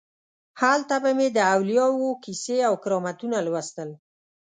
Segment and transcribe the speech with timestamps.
[0.61, 3.89] هلته به مې د اولیاو کیسې او کرامتونه لوستل.